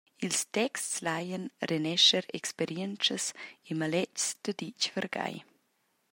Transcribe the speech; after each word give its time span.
Ils 0.19 0.45
texts 0.57 0.95
laian 1.07 1.45
renescher 1.69 2.23
experientschas 2.39 3.25
e 3.69 3.71
maletgs 3.79 4.25
daditg 4.43 4.81
vargai. 4.93 5.35